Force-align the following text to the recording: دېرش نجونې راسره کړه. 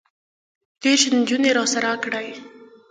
دېرش 0.81 1.01
نجونې 1.17 1.51
راسره 1.57 1.91
کړه. 2.03 2.21